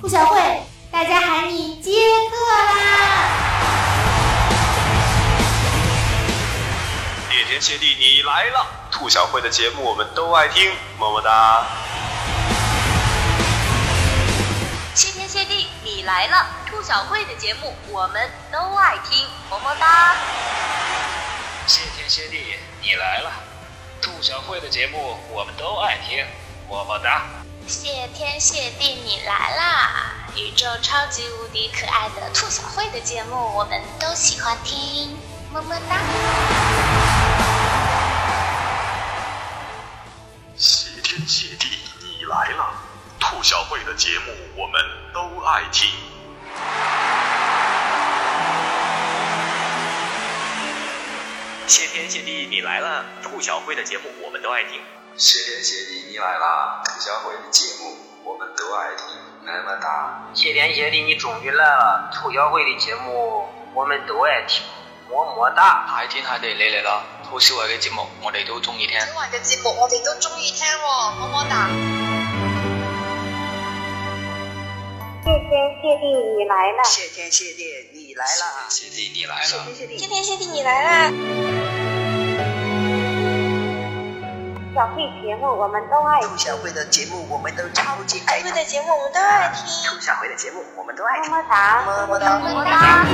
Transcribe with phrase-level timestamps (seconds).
[0.00, 0.62] 兔小慧，
[0.92, 1.90] 大家喊你接
[2.30, 3.28] 客啦！
[7.30, 8.64] 谢天谢地，你来了！
[8.92, 11.66] 兔小慧的节目我们都爱听，么么哒。
[14.94, 16.46] 谢天谢地，你来了！
[16.68, 20.14] 兔小慧的节目我们都爱听，么么哒。
[21.66, 23.32] 谢天谢地，你来了！
[24.00, 26.24] 兔小慧的节目我们都爱听，
[26.70, 27.26] 么么哒。
[27.66, 30.14] 谢天谢地，你来啦！
[30.36, 35.18] 宇宙超级无敌可爱的兔小慧的节目我们都喜欢听，
[35.52, 35.96] 么么哒。
[40.56, 41.66] 谢天谢地，
[41.98, 42.72] 你来了！
[43.18, 44.80] 兔小慧的节目我们
[45.12, 45.90] 都爱听。
[51.66, 53.04] 谢天谢地，你来了！
[53.24, 54.80] 兔小慧的节目我们都爱听。
[55.16, 56.82] 谢天谢地，你来啦！
[56.84, 59.06] 兔小慧的节目我们都爱听，
[59.44, 60.22] 么么哒。
[60.32, 62.10] 谢天谢地，你终于来了！
[62.12, 64.62] 兔小慧的节目我们都爱听，
[65.10, 65.86] 么么哒。
[65.88, 67.02] 太天太地你嚟啦！
[67.28, 68.98] 兔小慧嘅节目我哋都中意听。
[68.98, 71.68] 小慧嘅节目我哋都中意听喎，么么哒。
[75.22, 75.50] 谢天
[75.82, 76.06] 谢地，
[76.38, 76.82] 你来了！
[76.84, 78.68] 谢天谢地，你来了！
[78.70, 79.44] 谢天谢地，你来了！
[79.44, 81.79] 谢天谢地，谢天谢地，你来啦！
[84.72, 86.28] 小慧节目我们都爱听。
[86.28, 88.48] 兔小慧的节目我们都超级爱听。
[88.50, 89.66] 兔小慧的节目我们都爱听。
[89.90, 91.30] 兔小慧的节目我们都爱听。
[91.30, 93.04] 么么哒，么么哒，么么哒。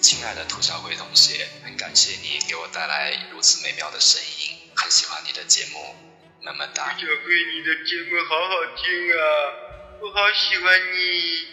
[0.00, 5.96] 亲爱的兔小慧同学，很感谢你给我带来如此美妙的声音，很喜欢你的节目，
[6.40, 6.94] 么么哒。
[6.94, 9.18] 兔小慧，你的节目好好听啊，
[10.00, 11.50] 我好喜欢你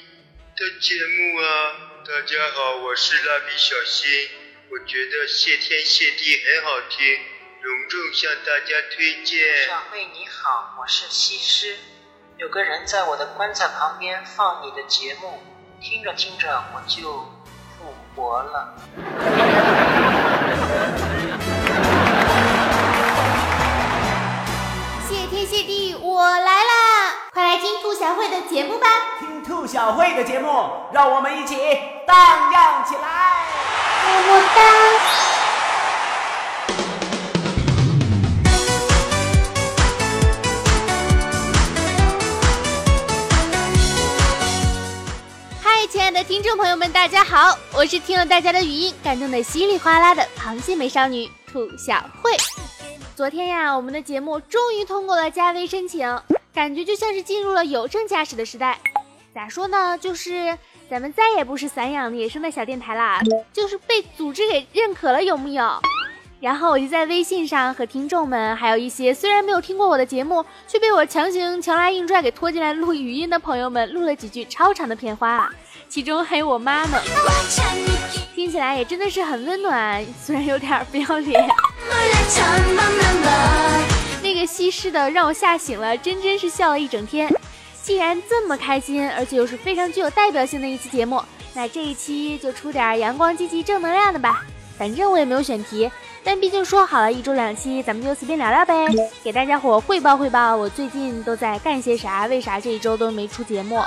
[0.54, 1.90] 的节目啊！
[2.06, 4.41] 大家好，我是蜡笔小新。
[4.74, 7.06] 我觉得谢天谢地很好听，
[7.62, 9.68] 隆重向大家推荐。
[9.68, 11.78] 小慧你好，我是西施。
[12.38, 15.44] 有个人在我的棺材旁边放你的节目，
[15.82, 17.12] 听着听着我就
[17.78, 18.78] 复活了。
[25.10, 27.30] 谢天谢地，我来啦！
[27.34, 28.88] 快来听兔小慧的节目吧！
[29.20, 31.58] 听兔小慧的节目，让我们一起
[32.08, 33.41] 荡漾起来！
[34.52, 34.60] 么么哒！
[45.62, 52.36] 嗨，亲爱的听众朋友们，大家好，我是听了大家的语音感动的稀里哗啦的螃蟹美少女兔小慧。
[53.16, 56.20] 昨天呀，我们的节目终于通过了加微申请，
[56.54, 58.80] 感觉就像是进入了有证驾驶的时代。
[59.34, 59.98] 咋说呢？
[59.98, 60.58] 就是
[60.92, 63.22] 咱们再也不是散养野生的小电台啦，
[63.54, 65.80] 就是被组织给认可了，有木有？
[66.42, 75.50] 然后我就在微信上和听众们，还有一些虽然没有听过我的节目，却被我强行强拉硬拽给拖进来录语音的朋友们，录了几句超长的片花，
[75.88, 77.00] 其中还有我妈呢，
[78.36, 81.42] 听起来也真的是很温暖，虽然有点不要脸。
[84.22, 87.34] 那个西施的让我吓醒了，真真是笑了一整天。
[87.84, 91.22] 既然这么开心，而且又是非常具有代表性的一期节目，
[91.54, 94.44] 那这一期就出点阳光积极正能量的吧。
[94.78, 95.92] 反正我也没有选题，
[96.24, 98.86] 但毕竟说好了一周两期，咱们就随便聊聊呗，
[99.24, 103.82] 给大家伙汇报汇报我最近都在干些啥，为啥这一周都没出节目。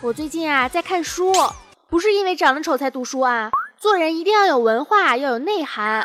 [0.00, 1.32] 我最近啊在看书，
[1.88, 6.04] 不是因为长得丑才读书啊，做人一定要有文化，要有内涵。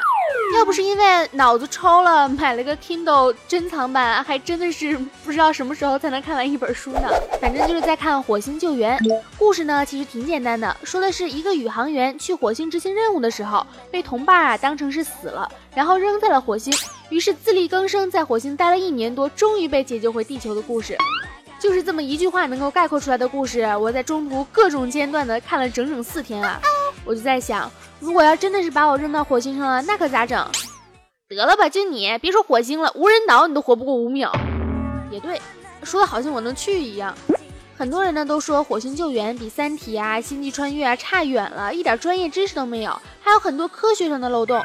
[0.56, 7.10] 要不是因为脑子抽了，买了个 Kindle 珍藏版，还真的是不知道什么时候才能看完一本书呢。
[7.42, 8.98] 反正就是在看《火星救援》，
[9.38, 16.74] 故事呢其实挺简单的，说的是一个宇航员去火星执行任务的时候，被同伴啊当成是死了，然后扔在了火星，
[17.10, 20.96] 于是自力更生，在火星待了一年多，终于被解救回地球的故事。
[21.60, 26.60] 就是这么一句话能够概括出来的故事，我在中途各种间断的看了整整四天啊！
[27.06, 27.70] 我就在想，
[28.00, 30.48] 如果要真的是把我扔到火星上了，那可咋整？
[31.30, 34.32] 得了吧，就你，别说火星了，无人岛你都活不过五秒。
[35.10, 35.42] 也对，
[35.84, 37.16] 说的好像我能去一样。
[37.76, 44.62] 很多人呢都说火星救援比三体啊、星际穿越啊差远了，一点专业知识都没有，还有很多科学上的漏洞。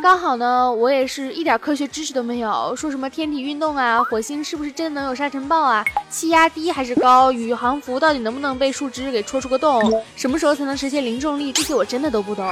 [0.00, 5.84] 刚好呢，我也是一点科学知识都没有，说什么天体运动啊，火星是不是真能有沙尘暴啊？
[6.10, 7.30] 气压低还是高？
[7.30, 10.02] 宇航服到底能不能被树枝给戳出个洞？
[10.16, 11.52] 什么时候才能实现零重力？
[11.52, 12.48] 这些我真的都不懂。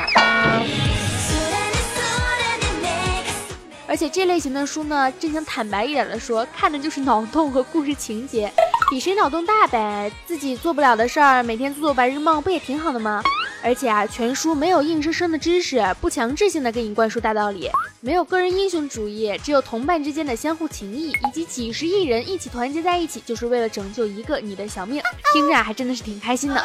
[3.87, 8.53] 而且这类型的书呢，真想坦白一点的说，看的就是脑洞和故事情节，
[8.89, 10.11] 比谁脑洞大呗。
[10.27, 13.21] 自己做不了的事儿，每天做做白日梦，不也挺好的吗？
[13.63, 17.71] 而且啊，全书没有硬生生的知识，不强制性的给你灌输大道理，
[18.01, 25.03] 没有个人英雄主义，只有同伴之间的相互情谊，以及几十亿人一起团结在一起，就是为了拯救一个你的小命。
[25.33, 26.63] 听着啊还真的是挺开心的。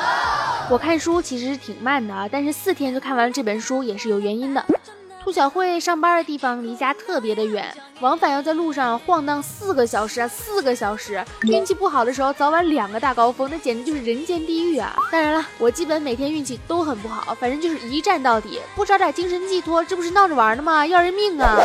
[0.69, 4.65] 我看书其实是挺慢的，但是四天就看完了这本书也是有原因的。
[5.25, 11.25] 兔小慧上班的地方离家特别的远，往返要在路上晃荡四个小时啊，四个小时。
[11.47, 14.95] 运气不好的时候，早晚两个大高峰，那简直就是人间地狱啊！
[15.11, 20.85] 当然了，我基本每天运气都很不好，反正就是一站到底，不找点精神寄托，这不是闹着玩的吗？
[20.85, 21.57] 要人命啊！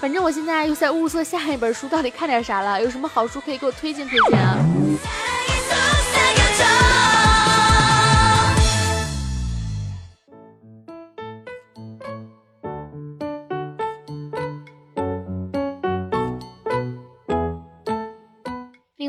[0.00, 2.80] 反正我现在又在物色下一本书，到底看点啥了？
[2.80, 4.56] 有什么好书可以给我推荐推荐啊？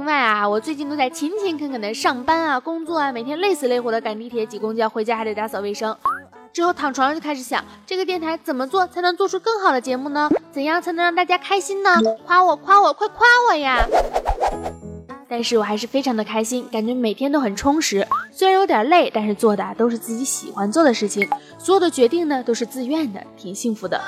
[0.02, 5.96] 另外啊，我最近都在勤勤恳恳的上班啊、工作啊，每天累死累活的赶地铁、挤公交，回家还得打扫卫生。
[6.52, 10.28] 之后躺床上就开始想，这个电台怎么做才能做出更好的节目呢？
[10.52, 11.92] 怎样才能让大家开心呢？
[12.26, 13.86] 夸我，夸我，快夸我呀！
[15.30, 18.08] 但是我还是非常的开心，感觉每天都很充实。
[18.32, 24.02] 虽然有点累，但是做的都是自己喜欢做的事情，所有的决定呢都是自愿的，挺幸福的。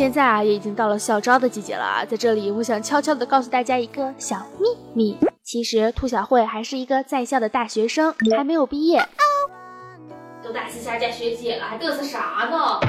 [0.00, 9.06] 现在啊，也已经到了校招的季节了啊，在这里我想悄悄的告诉大家一个小秘密，其实兔小慧还是一个在校的大学生，还没有毕业。
[10.42, 12.80] 都大四下嫁学姐了，还嘚瑟啥呢？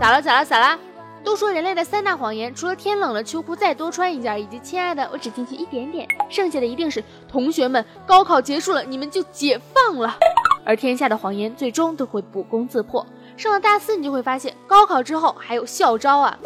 [0.00, 0.76] 咋了咋了咋了？
[1.22, 10.18] 都说人类的三大谎言，除了天冷了秋裤再多穿一件，以及亲爱的我只进去一点点，剩下的一定是同学们高考结束了，你们就解放了。
[10.66, 13.06] 而天下的谎言最终都会不攻自破。
[13.40, 16.38] 上了大四，你就会发现高考之后还有校招啊。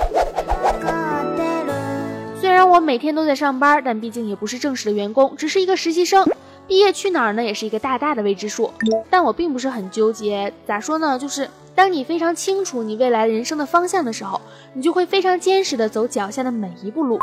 [2.41, 6.25] 虽然我每天都在上班，但毕竟也不是正式的员工，只是一个实习生。
[6.69, 8.73] 毕业去哪儿呢，也是一个大大的未知数。
[9.11, 11.19] 但我并不是很纠结，咋说呢？
[11.19, 14.41] 就是当你非常清楚你未来人生的方向的时候，
[14.73, 17.19] 你就会非常坚实的走脚下的每一步路。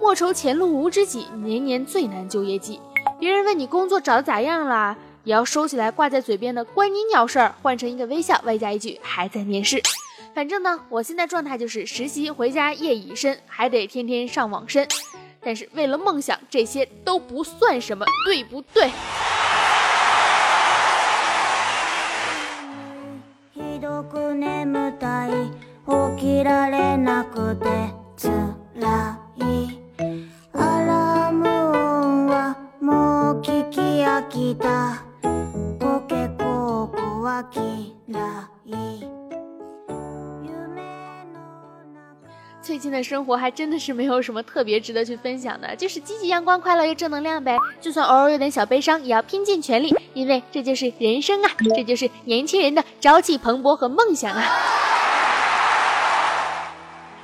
[0.00, 2.80] 莫愁前路无知己，年年最难就业季。
[3.20, 4.96] 别人问你工作找的咋样啦？
[5.24, 9.80] 也要收起来挂在嘴边的“关你鸟事儿”，换成一个微笑，外加一句“还在面试”。
[10.34, 14.88] 反正呢，我现在状态就是实习回家夜已深，还得天天上网申。
[15.44, 18.90] 但是为了梦想，这些都不算什么，对不对？
[42.60, 47.56] 最近的生活还真的是没有什么特别值得去分享的，就是积极阳光、快乐又正能量呗。
[47.80, 54.44] 就算偶尔有点小悲伤，也要拼尽全力，因为这就是人生啊，这就是年轻人的朝气蓬勃和梦想啊。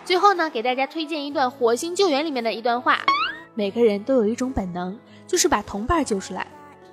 [0.04, 2.98] 最后呢，给大家推荐一段《火星救援》里面的一段话：
[3.54, 6.46] 每个人都有一种本能，就是把同伴救出来。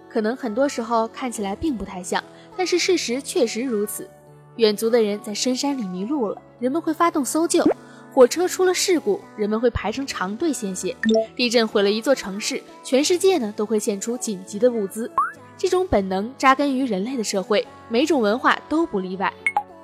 [0.10, 2.24] 可能很多时候看起来并不太像，
[2.58, 4.10] 但是事实确实如此。
[4.58, 7.66] 远足的人在深山里迷路了，人们会发动搜救。
[8.14, 10.96] 火车出了事故，人们会排成长队献血；
[11.36, 15.12] 地震毁了一座城市，全世界呢都会献出紧急的物资。
[15.58, 19.34] 这种本能扎根于人类的社会，每种文化都不例外。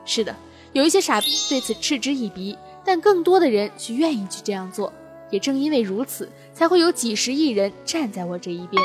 [0.06, 0.34] 是的，
[0.72, 4.94] 有一些傻逼对此嗤之以鼻，但更多的人却愿意去这样做。
[5.30, 8.82] 也正因为如此，才会有几十亿人站在我这一边。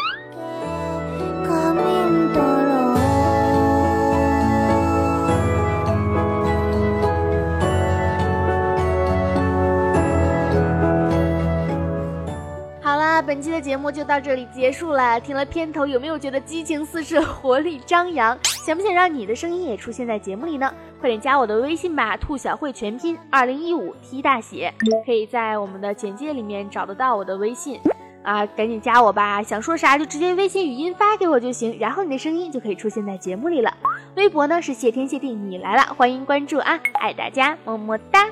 [13.27, 15.21] 本期的节目就到这里结束了。
[15.21, 18.39] 听了片头，有没有觉得激情四射、活力张扬？
[18.65, 20.73] 想不想让你的声音也出现在节目里呢？
[21.01, 24.73] 快点加我的微信吧，兔小慧全拼二零一五 T 大写，
[25.05, 27.81] 可以在我们的简介里面找得到我的微信
[28.23, 29.43] 啊，赶紧加我吧！
[29.43, 33.73] 想说啥就直接微信语音发给我就行，然后你的声音就可以出现在节目里了。
[34.15, 38.31] 微博呢是谢天谢地你来了，欢迎关注啊，爱大家，么么哒。